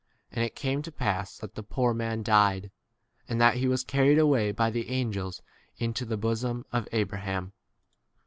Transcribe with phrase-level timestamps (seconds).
[0.33, 2.71] 22 And it came to pass that the poor man died,
[3.29, 5.43] and that he was carried away by the angels
[5.77, 7.53] into the bosom of Abraham.